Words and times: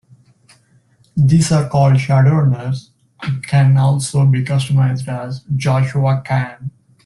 These 1.15 1.51
are 1.51 1.69
called 1.69 1.97
shadowrunners, 1.97 2.89
and 3.21 3.43
can 3.45 3.77
also 3.77 4.25
be 4.25 4.43
customized 4.43 5.07
as 5.07 5.41
Joshua 5.55 6.23
can. 6.25 6.71